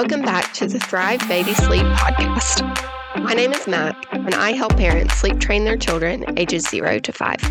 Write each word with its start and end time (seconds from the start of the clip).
Welcome 0.00 0.22
back 0.22 0.52
to 0.52 0.68
the 0.68 0.78
Thrive 0.78 1.18
Baby 1.28 1.54
Sleep 1.54 1.84
podcast. 1.84 2.62
My 3.20 3.34
name 3.34 3.52
is 3.52 3.66
Mac, 3.66 3.96
and 4.12 4.32
I 4.32 4.52
help 4.52 4.76
parents 4.76 5.14
sleep 5.14 5.40
train 5.40 5.64
their 5.64 5.76
children 5.76 6.24
ages 6.38 6.68
zero 6.68 7.00
to 7.00 7.12
five. 7.12 7.42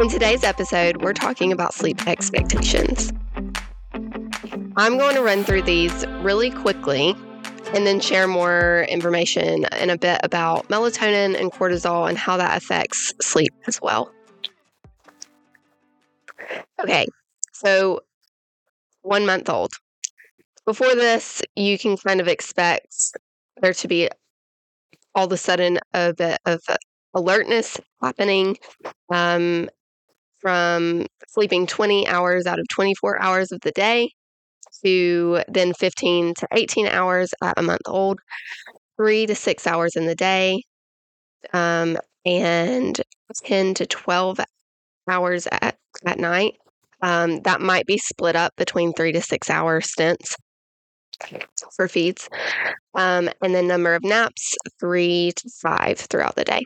In 0.00 0.08
today's 0.08 0.44
episode, 0.44 1.02
we're 1.02 1.12
talking 1.12 1.50
about 1.50 1.74
sleep 1.74 2.06
expectations. 2.06 3.12
I'm 4.76 4.98
going 4.98 5.16
to 5.16 5.22
run 5.22 5.42
through 5.42 5.62
these 5.62 6.06
really 6.20 6.52
quickly 6.52 7.16
and 7.74 7.88
then 7.88 7.98
share 7.98 8.28
more 8.28 8.86
information 8.88 9.64
in 9.80 9.90
a 9.90 9.98
bit 9.98 10.20
about 10.22 10.68
melatonin 10.68 11.36
and 11.36 11.50
cortisol 11.50 12.08
and 12.08 12.16
how 12.16 12.36
that 12.36 12.56
affects 12.56 13.12
sleep 13.20 13.52
as 13.66 13.80
well. 13.82 14.12
Okay, 16.80 17.04
so 17.52 18.04
one 19.02 19.26
month 19.26 19.50
old. 19.50 19.72
Before 20.64 20.94
this, 20.94 21.42
you 21.56 21.76
can 21.76 21.96
kind 21.96 22.20
of 22.20 22.28
expect 22.28 22.94
there 23.60 23.74
to 23.74 23.88
be 23.88 24.08
all 25.14 25.26
of 25.26 25.32
a 25.32 25.36
sudden 25.36 25.78
a 25.92 26.14
bit 26.14 26.38
of 26.46 26.60
alertness 27.14 27.80
happening 28.00 28.56
um, 29.12 29.68
from 30.38 31.06
sleeping 31.28 31.66
20 31.66 32.06
hours 32.06 32.46
out 32.46 32.60
of 32.60 32.68
24 32.68 33.20
hours 33.20 33.50
of 33.50 33.60
the 33.62 33.72
day 33.72 34.10
to 34.84 35.42
then 35.48 35.74
15 35.74 36.34
to 36.34 36.48
18 36.52 36.86
hours 36.86 37.34
at 37.42 37.58
a 37.58 37.62
month 37.62 37.82
old, 37.86 38.20
three 38.96 39.26
to 39.26 39.34
six 39.34 39.66
hours 39.66 39.96
in 39.96 40.06
the 40.06 40.14
day, 40.14 40.62
um, 41.52 41.98
and 42.24 43.00
10 43.44 43.74
to 43.74 43.86
12 43.86 44.40
hours 45.08 45.48
at, 45.50 45.76
at 46.06 46.18
night. 46.18 46.54
Um, 47.00 47.40
that 47.40 47.60
might 47.60 47.86
be 47.86 47.98
split 47.98 48.36
up 48.36 48.54
between 48.56 48.92
three 48.92 49.12
to 49.12 49.20
six 49.20 49.50
hour 49.50 49.80
stints 49.80 50.36
for 51.76 51.88
feeds. 51.88 52.28
Um, 52.94 53.30
and 53.42 53.54
the 53.54 53.62
number 53.62 53.94
of 53.94 54.02
naps, 54.04 54.54
three 54.80 55.32
to 55.36 55.50
five 55.62 55.98
throughout 55.98 56.36
the 56.36 56.44
day. 56.44 56.62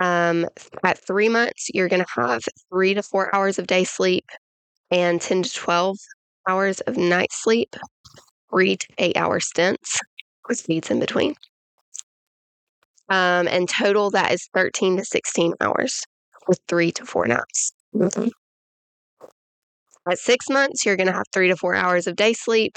Um, 0.00 0.46
at 0.84 1.04
three 1.06 1.28
months, 1.28 1.68
you're 1.72 1.88
going 1.88 2.04
to 2.04 2.22
have 2.22 2.42
three 2.70 2.94
to 2.94 3.02
four 3.02 3.34
hours 3.34 3.58
of 3.58 3.66
day 3.66 3.84
sleep 3.84 4.24
and 4.90 5.20
10 5.20 5.44
to 5.44 5.54
12 5.54 5.96
hours 6.48 6.80
of 6.80 6.96
night 6.96 7.32
sleep, 7.32 7.74
three 8.50 8.76
to 8.76 8.86
eight 8.98 9.16
hour 9.16 9.40
stints 9.40 9.98
with 10.48 10.60
feeds 10.60 10.90
in 10.90 11.00
between. 11.00 11.34
Um, 13.08 13.48
and 13.48 13.68
total, 13.68 14.10
that 14.10 14.32
is 14.32 14.48
13 14.54 14.98
to 14.98 15.04
16 15.04 15.54
hours 15.60 16.02
with 16.48 16.60
three 16.68 16.92
to 16.92 17.04
four 17.04 17.26
naps. 17.26 17.72
Mm-hmm. 17.94 18.28
At 20.10 20.18
six 20.18 20.48
months, 20.48 20.84
you're 20.84 20.96
going 20.96 21.06
to 21.06 21.12
have 21.12 21.26
three 21.32 21.48
to 21.48 21.56
four 21.56 21.74
hours 21.74 22.06
of 22.06 22.16
day 22.16 22.32
sleep, 22.32 22.76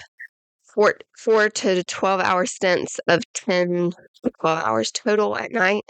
four, 0.75 0.95
four 1.17 1.49
to 1.49 1.83
12 1.83 2.21
hour 2.21 2.45
stints 2.45 2.99
of 3.07 3.23
10 3.33 3.91
to 4.23 4.31
12 4.41 4.63
hours 4.63 4.91
total 4.91 5.37
at 5.37 5.51
night, 5.51 5.85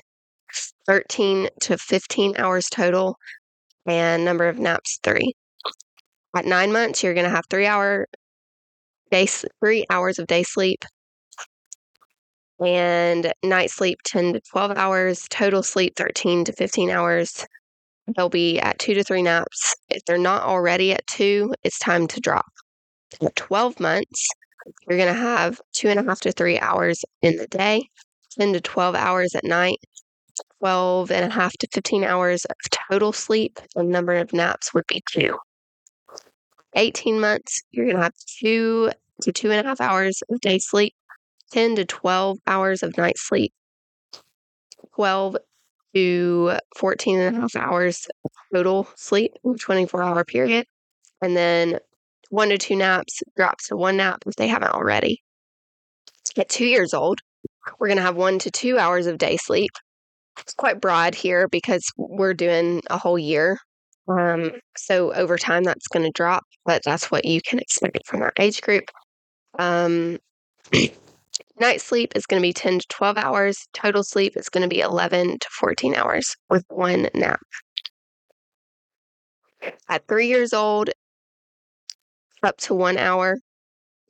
13 0.86 1.50
to 1.62 1.78
15 1.78 2.36
hours 2.38 2.70
total, 2.70 3.18
and 3.86 4.24
number 4.24 4.48
of 4.48 4.60
naps, 4.60 5.00
three. 5.04 5.34
At 6.36 6.46
nine 6.46 6.72
months, 6.72 7.04
you're 7.04 7.14
going 7.14 7.26
to 7.26 7.36
have 7.36 7.46
three 7.50 7.66
hour 7.66 8.08
day, 9.12 9.28
three 9.60 9.86
hours 9.90 10.20
of 10.20 10.28
day 10.28 10.44
sleep, 10.44 10.86
and 12.64 13.34
night 13.44 13.72
sleep 13.72 14.00
10 14.06 14.34
to 14.34 14.42
12 14.52 14.72
hours, 14.78 15.28
total 15.30 15.64
sleep 15.64 15.96
13 15.98 16.46
to 16.46 16.54
15 16.54 16.90
hours. 16.90 17.46
They'll 18.16 18.30
be 18.30 18.60
at 18.60 18.78
two 18.78 18.94
to 18.94 19.04
three 19.04 19.24
naps. 19.24 19.76
If 19.90 20.06
they're 20.06 20.18
not 20.18 20.44
already 20.44 20.94
at 20.94 21.08
two, 21.08 21.54
it's 21.64 21.80
time 21.80 22.08
to 22.08 22.20
drop. 22.20 22.46
At 23.22 23.36
12 23.36 23.80
months, 23.80 24.28
you're 24.88 24.98
going 24.98 25.14
to 25.14 25.20
have 25.20 25.60
two 25.74 25.90
and 25.90 26.00
a 26.00 26.04
half 26.04 26.22
to 26.22 26.32
three 26.32 26.60
hours 26.60 27.04
in 27.22 27.38
the 27.38 27.48
day, 27.48 27.88
10 28.40 28.54
to 28.54 28.62
12 28.62 28.96
hours 28.96 29.36
at 29.36 29.44
night, 29.44 29.80
12 30.60 31.12
and 31.12 31.26
a 31.26 31.34
half 31.34 31.54
to 31.54 31.68
15 31.74 32.04
hours 32.04 32.46
of 32.46 32.56
total 32.90 33.14
sleep. 33.14 33.60
The 33.76 33.84
number 33.84 34.16
of 34.16 34.34
naps 34.34 34.74
would 34.74 34.86
be 34.88 35.02
two. 35.12 35.38
18 36.76 37.20
months, 37.20 37.62
you're 37.72 37.86
going 37.86 37.98
to 37.98 38.04
have 38.04 38.14
two 38.40 38.92
to 39.22 39.32
two 39.32 39.52
and 39.52 39.66
a 39.66 39.70
half 39.70 39.80
hours 39.80 40.22
of 40.30 40.42
day 40.42 40.60
sleep, 40.60 40.94
10 41.52 41.76
to 41.78 41.86
12 41.86 42.38
hours 42.48 42.84
of 42.84 42.98
night 42.98 43.18
sleep, 43.18 43.54
12 44.96 45.38
to 45.94 46.58
14 46.78 47.20
and 47.20 47.38
a 47.38 47.40
half 47.40 47.56
hours 47.56 48.08
total 48.54 48.88
sleep 48.96 49.32
in 49.44 49.52
a 49.52 49.58
24 49.58 50.04
hour 50.04 50.24
period. 50.26 50.66
And 51.22 51.36
then 51.36 51.80
one 52.36 52.50
to 52.50 52.58
two 52.58 52.76
naps 52.76 53.22
drops 53.38 53.70
to 53.70 53.78
one 53.78 53.98
nap 53.98 54.24
if 54.28 54.36
they 54.36 54.48
haven't 54.48 54.74
already. 54.74 55.22
At 56.38 56.50
two 56.50 56.66
years 56.66 56.94
old, 56.94 57.20
we're 57.80 57.88
going 57.88 57.98
to 57.98 58.04
have 58.04 58.18
one 58.18 58.40
to 58.40 58.52
two 58.52 58.78
hours 58.78 59.08
of 59.08 59.18
day 59.18 59.38
sleep. 59.38 59.72
It's 60.40 60.54
quite 60.54 60.82
broad 60.82 61.16
here 61.16 61.48
because 61.48 61.84
we're 61.98 62.34
doing 62.34 62.82
a 62.90 62.98
whole 62.98 63.18
year. 63.18 63.58
Um, 64.10 64.52
so 64.76 65.14
over 65.14 65.38
time, 65.38 65.64
that's 65.64 65.88
going 65.88 66.06
to 66.06 66.12
drop, 66.12 66.44
but 66.66 66.82
that's 66.84 67.10
what 67.10 67.24
you 67.24 67.40
can 67.42 67.60
expect 67.60 68.06
from 68.06 68.20
that 68.20 68.34
age 68.38 68.62
group. 68.62 68.84
Um, 69.58 70.20
night 71.60 71.80
sleep 71.80 72.12
is 72.16 72.26
going 72.26 72.42
to 72.42 72.46
be 72.46 72.54
10 72.54 72.80
to 72.80 72.86
12 72.90 73.18
hours. 73.18 73.58
Total 73.74 74.04
sleep 74.04 74.34
is 74.36 74.50
going 74.50 74.64
to 74.64 74.68
be 74.68 74.82
11 74.82 75.40
to 75.40 75.48
14 75.58 75.96
hours 75.96 76.36
with 76.50 76.66
one 76.68 77.08
nap. 77.16 77.40
At 79.90 80.06
three 80.08 80.28
years 80.28 80.54
old, 80.54 80.90
up 82.46 82.58
to 82.58 82.74
one 82.74 82.98
hour, 82.98 83.38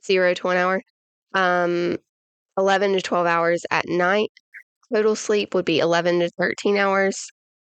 zero 0.06 0.34
to 0.34 0.44
one 0.44 0.58
hour, 0.58 0.82
um, 1.34 1.98
11 2.58 2.94
to 2.94 3.02
12 3.02 3.28
hours 3.28 3.66
at 3.72 3.88
night. 3.88 4.32
Total 4.94 5.16
sleep 5.16 5.54
would 5.54 5.66
be 5.66 5.80
11 5.80 6.20
to 6.20 6.30
13 6.38 6.78
hours. 6.78 7.28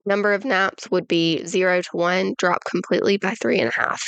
Number 0.06 0.32
of 0.32 0.44
naps 0.44 0.91
would 0.91 1.08
be 1.08 1.44
zero 1.47 1.80
to 1.80 1.88
one, 1.92 2.34
drop 2.38 2.64
completely 2.64 3.16
by 3.16 3.34
three 3.34 3.58
and 3.58 3.70
a 3.70 3.80
half. 3.80 4.02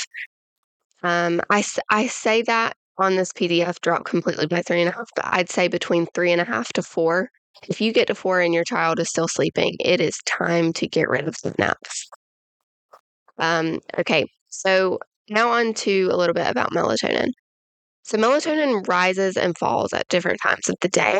Um, 1.03 1.41
I, 1.49 1.63
I 1.89 2.07
say 2.07 2.41
that 2.43 2.75
on 2.97 3.15
this 3.15 3.31
PDF, 3.31 3.79
drop 3.81 4.05
completely 4.05 4.47
by 4.47 4.61
three 4.61 4.81
and 4.81 4.89
a 4.89 4.93
half, 4.93 5.09
but 5.15 5.25
I'd 5.25 5.49
say 5.49 5.67
between 5.67 6.07
three 6.07 6.31
and 6.31 6.41
a 6.41 6.45
half 6.45 6.71
to 6.73 6.83
four. 6.83 7.29
If 7.67 7.81
you 7.81 7.91
get 7.91 8.07
to 8.07 8.15
four 8.15 8.41
and 8.41 8.53
your 8.53 8.63
child 8.63 8.99
is 8.99 9.09
still 9.09 9.27
sleeping, 9.27 9.75
it 9.79 9.99
is 9.99 10.19
time 10.25 10.73
to 10.73 10.87
get 10.87 11.09
rid 11.09 11.27
of 11.27 11.35
the 11.43 11.55
naps. 11.57 12.07
Um, 13.39 13.79
okay, 13.97 14.27
so 14.49 14.99
now, 15.29 15.49
on 15.51 15.73
to 15.75 16.09
a 16.11 16.17
little 16.17 16.33
bit 16.33 16.47
about 16.47 16.71
melatonin. 16.71 17.29
So, 18.03 18.17
melatonin 18.17 18.87
rises 18.87 19.37
and 19.37 19.57
falls 19.57 19.93
at 19.93 20.07
different 20.09 20.39
times 20.43 20.69
of 20.69 20.75
the 20.81 20.89
day. 20.89 21.19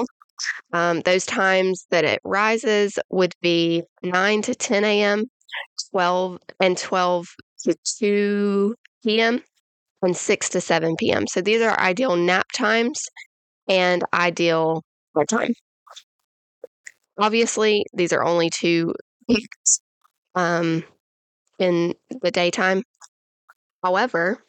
Um, 0.74 1.02
those 1.02 1.26
times 1.26 1.86
that 1.92 2.06
it 2.06 2.22
rises 2.24 3.00
would 3.10 3.34
be 3.42 3.84
9 4.04 4.42
to 4.44 4.56
10 4.56 4.86
a.m., 4.86 5.26
12 5.92 6.40
and 6.62 6.78
12 6.78 7.28
to 7.66 7.76
2 8.00 8.76
p.m., 9.04 9.44
and 10.04 10.18
6 10.18 10.50
to 10.50 10.62
7 10.62 10.96
p.m. 10.98 11.28
So, 11.28 11.42
these 11.42 11.62
are 11.62 11.80
ideal 11.80 12.16
nap 12.18 12.48
times 12.54 13.02
and 13.70 14.04
ideal 14.14 14.84
bedtime. 15.16 15.54
Obviously, 17.20 17.84
these 17.94 18.14
are 18.14 18.24
only 18.24 18.50
two 18.50 18.94
peaks 19.30 19.80
um, 20.36 20.84
in 21.60 21.96
the 22.22 22.32
daytime. 22.32 22.84
However, 23.88 24.44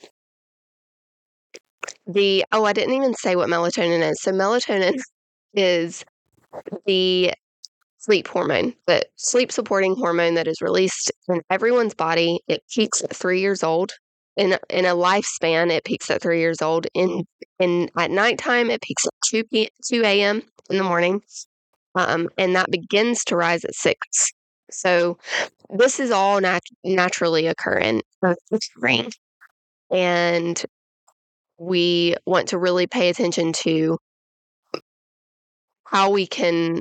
the 2.09 2.45
oh, 2.51 2.65
I 2.65 2.73
didn't 2.73 2.95
even 2.95 3.15
say 3.15 3.37
what 3.37 3.49
melatonin 3.49 4.03
is. 4.11 4.21
So 4.21 4.33
melatonin 4.33 4.99
is 5.55 6.05
the 6.87 7.33
sleep 7.99 8.29
hormone, 8.29 8.75
the 8.87 9.05
sleep 9.17 9.53
supporting 9.53 9.97
hormone 9.97 10.35
that 10.35 10.49
is 10.49 10.61
released 10.61 11.13
in 11.29 11.43
everyone's 11.51 11.95
body. 11.95 12.41
It 12.49 12.63
peaks 12.75 13.03
at 13.05 13.15
three 13.15 13.41
years 13.41 13.63
old. 13.63 13.93
In 14.37 14.59
in 14.71 14.87
a 14.87 14.97
lifespan, 14.97 15.71
it 15.71 15.85
peaks 15.85 16.11
at 16.11 16.21
three 16.21 16.41
years 16.41 16.61
old. 16.61 16.89
In 16.95 17.25
in 17.61 17.91
at 17.97 18.11
nighttime, 18.11 18.71
it 18.71 18.83
peaks 18.83 19.07
at 19.07 19.13
two 19.31 19.45
p 19.45 19.69
two 19.89 20.03
a.m. 20.05 20.43
in 20.69 20.79
the 20.79 20.85
morning, 20.85 21.23
um, 21.95 22.29
and 22.39 22.57
that 22.57 22.73
begins 22.73 23.25
to 23.27 23.37
rise 23.37 23.65
at 23.65 23.75
six. 23.75 24.01
So 24.73 25.19
this 25.71 26.01
is 26.01 26.11
all 26.11 26.41
nat- 26.41 26.61
naturally 26.85 27.47
occurring, 27.47 28.03
and 29.91 30.63
we 31.59 32.15
want 32.27 32.49
to 32.49 32.59
really 32.59 32.87
pay 32.87 33.09
attention 33.09 33.53
to 33.53 33.99
how 35.85 36.11
we 36.11 36.27
can 36.27 36.81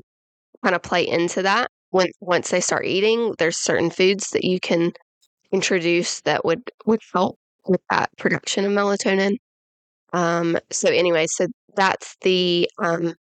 kind 0.64 0.76
of 0.76 0.84
play 0.84 1.08
into 1.08 1.42
that. 1.44 1.70
When 1.92 2.08
once 2.20 2.50
they 2.50 2.60
start 2.60 2.86
eating 2.86 3.34
there's 3.40 3.58
certain 3.58 3.90
foods 3.90 4.32
that 4.32 4.44
you 4.44 4.60
can 4.60 4.92
introduce 5.52 6.22
that 6.22 6.44
would 6.46 6.62
would 6.86 7.02
help 7.14 7.38
with 7.66 7.82
that 7.90 8.10
production 8.18 8.66
of 8.66 8.72
melatonin. 8.72 9.38
Um, 10.14 10.58
so 10.72 10.90
anyway 10.90 11.26
so 11.30 11.48
that's 11.76 12.16
the 12.22 12.70
um, 12.80 13.14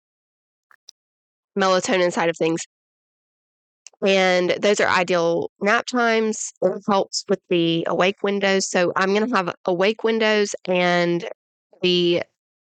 melatonin 1.59 2.13
side 2.13 2.29
of 2.29 2.37
things 2.37 2.61
and 4.05 4.51
those 4.61 4.81
are 4.81 4.89
ideal 4.89 5.51
nap 5.61 5.87
times. 5.87 6.53
It 6.63 6.83
helps 6.89 7.25
with 7.29 7.41
the 7.49 7.85
awake 7.89 8.23
windows. 8.23 8.71
So 8.71 8.93
I'm 8.97 9.15
going 9.15 9.29
to 9.29 9.37
have 9.37 9.55
awake 9.65 10.05
windows 10.05 10.55
and 10.67 11.29
the 11.83 12.23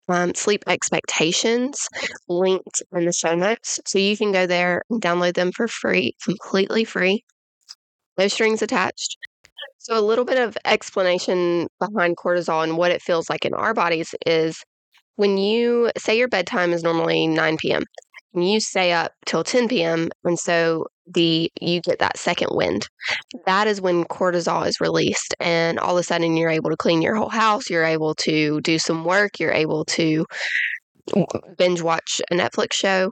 um, 0.09 0.35
sleep 0.35 0.63
expectations 0.67 1.87
linked 2.27 2.83
in 2.93 3.05
the 3.05 3.13
show 3.13 3.35
notes. 3.35 3.79
So 3.85 3.99
you 3.99 4.17
can 4.17 4.31
go 4.31 4.45
there 4.47 4.83
and 4.89 5.01
download 5.01 5.35
them 5.35 5.51
for 5.51 5.67
free, 5.67 6.15
completely 6.23 6.83
free, 6.83 7.23
no 8.17 8.27
strings 8.27 8.61
attached. 8.61 9.17
So, 9.79 9.97
a 9.97 10.01
little 10.01 10.25
bit 10.25 10.39
of 10.39 10.57
explanation 10.65 11.67
behind 11.79 12.17
cortisol 12.17 12.63
and 12.63 12.77
what 12.77 12.91
it 12.91 13.01
feels 13.01 13.29
like 13.29 13.45
in 13.45 13.53
our 13.53 13.73
bodies 13.73 14.15
is 14.25 14.63
when 15.17 15.37
you 15.37 15.91
say 15.97 16.17
your 16.17 16.29
bedtime 16.29 16.73
is 16.73 16.83
normally 16.83 17.27
9 17.27 17.73
p.m. 17.73 17.83
and 18.33 18.49
you 18.49 18.59
stay 18.59 18.91
up 18.91 19.11
till 19.25 19.43
10 19.43 19.67
p.m. 19.67 20.09
and 20.23 20.37
so 20.37 20.85
the 21.13 21.51
you 21.59 21.81
get 21.81 21.99
that 21.99 22.17
second 22.17 22.49
wind. 22.51 22.87
That 23.45 23.67
is 23.67 23.81
when 23.81 24.05
cortisol 24.05 24.67
is 24.67 24.79
released 24.79 25.35
and 25.39 25.79
all 25.79 25.97
of 25.97 26.01
a 26.01 26.03
sudden 26.03 26.37
you're 26.37 26.49
able 26.49 26.69
to 26.69 26.77
clean 26.77 27.01
your 27.01 27.15
whole 27.15 27.29
house, 27.29 27.69
you're 27.69 27.83
able 27.83 28.15
to 28.15 28.61
do 28.61 28.79
some 28.79 29.03
work, 29.03 29.39
you're 29.39 29.51
able 29.51 29.85
to 29.85 30.25
binge 31.57 31.81
watch 31.81 32.21
a 32.31 32.35
Netflix 32.35 32.73
show. 32.73 33.11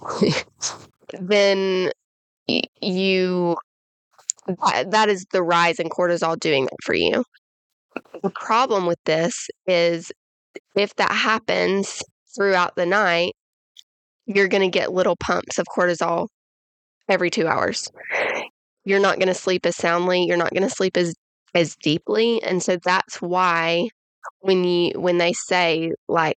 then 1.20 1.90
you 2.80 3.56
that 4.90 5.08
is 5.08 5.24
the 5.32 5.42
rise 5.42 5.80
in 5.80 5.88
cortisol 5.88 6.38
doing 6.38 6.64
that 6.64 6.76
for 6.82 6.94
you. 6.94 7.24
The 8.22 8.30
problem 8.30 8.86
with 8.86 8.98
this 9.04 9.48
is 9.66 10.12
if 10.74 10.94
that 10.96 11.12
happens 11.12 12.02
throughout 12.36 12.76
the 12.76 12.86
night, 12.86 13.32
you're 14.26 14.48
going 14.48 14.62
to 14.62 14.78
get 14.78 14.92
little 14.92 15.16
pumps 15.16 15.58
of 15.58 15.66
cortisol 15.66 16.28
every 17.08 17.30
two 17.30 17.46
hours. 17.46 17.88
You're 18.84 19.00
not 19.00 19.18
going 19.18 19.28
to 19.28 19.34
sleep 19.34 19.66
as 19.66 19.76
soundly. 19.76 20.24
You're 20.26 20.36
not 20.36 20.52
going 20.52 20.68
to 20.68 20.74
sleep 20.74 20.96
as 20.96 21.14
as 21.54 21.76
deeply, 21.76 22.42
and 22.42 22.62
so 22.62 22.76
that's 22.84 23.22
why 23.22 23.88
when 24.40 24.64
you 24.64 24.98
when 24.98 25.18
they 25.18 25.32
say 25.32 25.92
like 26.08 26.36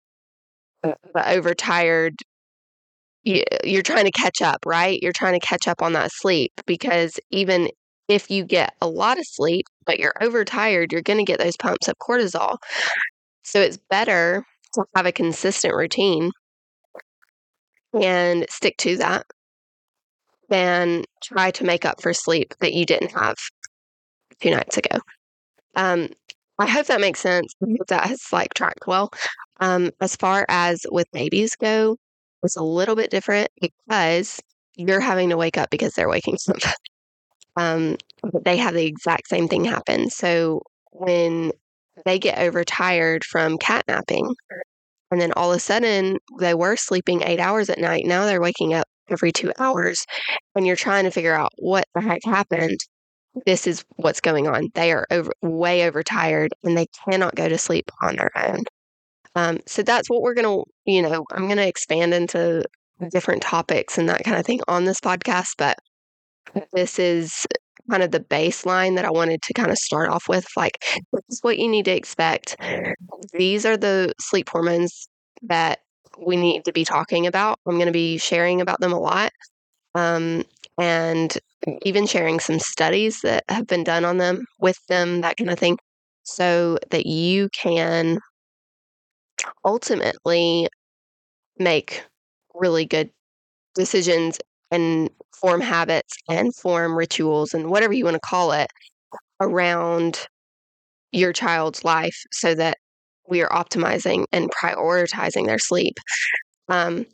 uh, 0.84 0.94
the 1.14 1.32
overtired 1.32 2.16
you're 3.64 3.84
trying 3.84 4.06
to 4.06 4.12
catch 4.12 4.42
up, 4.42 4.60
right? 4.66 5.00
You're 5.02 5.12
trying 5.12 5.38
to 5.38 5.46
catch 5.46 5.68
up 5.68 5.82
on 5.82 5.94
that 5.94 6.12
sleep 6.14 6.54
because 6.66 7.20
even 7.30 7.70
if 8.08 8.32
you 8.32 8.46
get 8.46 8.74
a 8.82 8.88
lot 8.88 9.20
of 9.20 9.26
sleep, 9.28 9.66
but 9.86 10.00
you're 10.00 10.14
overtired, 10.22 10.94
you're 10.94 11.02
going 11.02 11.20
to 11.20 11.26
get 11.26 11.40
those 11.40 11.58
pumps 11.58 11.90
of 11.90 11.96
cortisol. 11.98 12.58
So 13.44 13.60
it's 13.60 13.78
better 13.90 14.46
to 14.76 14.86
have 14.96 15.06
a 15.06 15.12
consistent 15.12 15.76
routine 15.76 16.32
and 17.94 18.46
stick 18.50 18.78
to 18.78 18.98
that 18.98 19.26
than 20.50 21.04
try 21.22 21.52
to 21.52 21.64
make 21.64 21.86
up 21.86 22.02
for 22.02 22.14
sleep 22.14 22.54
that 22.60 22.74
you 22.74 22.86
didn't 22.86 23.12
have 23.12 23.36
two 24.42 24.52
nights 24.52 24.78
ago. 24.78 25.00
Um, 25.76 26.10
I 26.60 26.68
hope 26.68 26.88
that 26.88 27.02
makes 27.02 27.20
sense. 27.20 27.54
That 27.88 28.08
has 28.08 28.22
like 28.32 28.54
tracked 28.54 28.88
well. 28.88 29.12
Um, 29.60 29.92
as 30.02 30.16
far 30.16 30.46
as 30.50 30.86
with 30.90 31.12
babies 31.12 31.56
go, 31.56 31.98
it's 32.44 32.56
a 32.56 32.64
little 32.64 32.96
bit 32.96 33.12
different 33.12 33.50
because 33.62 34.40
you're 34.76 35.00
having 35.00 35.30
to 35.30 35.38
wake 35.38 35.58
up 35.58 35.70
because 35.70 35.94
they're 35.94 36.10
waking 36.10 36.38
up. 36.50 36.58
um, 37.56 37.98
they 38.44 38.58
have 38.58 38.74
the 38.74 38.86
exact 38.86 39.28
same 39.28 39.48
thing 39.48 39.66
happen. 39.66 40.10
So 40.10 40.62
when 40.92 41.52
they 42.06 42.20
get 42.20 42.40
overtired 42.40 43.24
from 43.24 43.58
catnapping, 43.58 44.34
and 45.12 45.22
then 45.22 45.32
all 45.34 45.52
of 45.52 45.58
a 45.58 45.60
sudden 45.60 46.18
they 46.40 46.54
were 46.54 46.76
sleeping 46.76 47.22
eight 47.24 47.40
hours 47.40 47.70
at 47.70 47.80
night, 47.80 48.06
now 48.06 48.26
they're 48.26 48.42
waking 48.42 48.74
up 48.74 48.88
every 49.10 49.32
two 49.32 49.52
hours, 49.60 50.06
and 50.56 50.68
you're 50.68 50.76
trying 50.76 51.06
to 51.06 51.12
figure 51.12 51.34
out 51.34 51.52
what 51.58 51.86
the 51.96 52.02
heck 52.02 52.24
happened. 52.26 52.78
This 53.46 53.68
is 53.68 53.86
what's 53.98 54.22
going 54.22 54.48
on. 54.48 54.70
They 54.74 54.92
are 54.92 55.06
over, 55.12 55.32
way 55.42 55.88
overtired 55.88 56.52
and 56.64 56.78
they 56.78 56.88
cannot 57.06 57.36
go 57.36 57.48
to 57.48 57.58
sleep 57.58 57.92
on 58.02 58.16
their 58.16 58.32
own. 58.36 58.64
Um, 59.36 59.60
so 59.68 59.84
that's 59.84 60.10
what 60.10 60.24
we're 60.24 60.34
going 60.34 60.64
to, 60.64 60.92
you 60.92 61.04
know, 61.04 61.26
I'm 61.32 61.46
going 61.46 61.58
to 61.58 61.68
expand 61.68 62.14
into 62.16 62.64
different 63.12 63.44
topics 63.44 64.00
and 64.00 64.10
that 64.10 64.24
kind 64.24 64.38
of 64.38 64.46
thing 64.46 64.62
on 64.68 64.86
this 64.86 65.00
podcast, 65.00 65.54
but 65.58 65.78
this 66.74 66.98
is 66.98 67.46
kind 67.90 68.04
of 68.04 68.12
the 68.12 68.20
baseline 68.20 68.96
that 68.96 69.06
I 69.06 69.12
wanted 69.12 69.42
to 69.44 69.54
kind 69.54 69.72
of 69.72 69.78
start 69.78 70.10
off 70.10 70.26
with. 70.30 70.46
Like, 70.58 70.84
this 71.14 71.24
is 71.30 71.40
what 71.42 71.60
you 71.60 71.68
need 71.68 71.86
to 71.86 71.92
expect. 71.92 72.56
These 73.34 73.66
are 73.66 73.78
the 73.78 74.14
sleep 74.20 74.50
hormones 74.50 75.08
that 75.44 75.80
we 76.20 76.36
need 76.36 76.66
to 76.66 76.74
be 76.74 76.86
talking 76.86 77.28
about. 77.28 77.60
I'm 77.68 77.76
going 77.76 77.88
to 77.88 77.92
be 77.92 78.18
sharing 78.18 78.62
about 78.62 78.80
them 78.80 78.94
a 78.94 79.00
lot. 79.00 79.32
Um, 79.96 80.44
and 80.80 81.38
even 81.84 82.06
sharing 82.08 82.40
some 82.40 82.60
studies 82.60 83.22
that 83.22 83.44
have 83.50 83.68
been 83.68 83.84
done 83.84 84.06
on 84.06 84.18
them 84.18 84.46
with 84.60 84.78
them, 84.90 85.22
that 85.22 85.38
kind 85.38 85.50
of 85.50 85.60
thing, 85.60 85.78
so 86.24 86.78
that 86.92 87.06
you 87.06 87.50
can 87.60 88.20
ultimately 89.66 90.68
make 91.60 92.06
really 92.56 92.86
good 92.86 93.12
decisions 93.76 94.40
and 94.72 95.10
form 95.40 95.62
habits 95.62 96.16
and 96.30 96.56
form 96.56 96.98
rituals 96.98 97.54
and 97.54 97.70
whatever 97.70 97.94
you 97.94 98.06
want 98.06 98.16
to 98.16 98.22
call 98.22 98.52
it 98.52 98.70
around 99.42 100.28
your 101.12 101.34
child's 101.34 101.84
life 101.84 102.18
so 102.32 102.56
that 102.56 102.78
we 103.30 103.42
are 103.42 103.50
optimizing 103.50 104.26
and 104.32 104.52
prioritizing 104.52 105.46
their 105.46 105.60
sleep. 105.60 105.96
Um, 106.70 107.06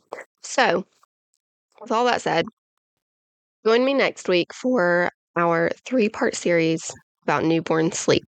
so, 0.42 0.84
with 1.80 1.92
all 1.92 2.04
that 2.06 2.22
said, 2.22 2.46
join 3.64 3.84
me 3.84 3.94
next 3.94 4.28
week 4.28 4.52
for 4.54 5.10
our 5.36 5.70
three 5.86 6.08
part 6.08 6.34
series 6.34 6.92
about 7.22 7.44
newborn 7.44 7.92
sleep. 7.92 8.24